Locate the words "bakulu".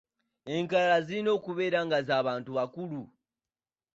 2.57-3.01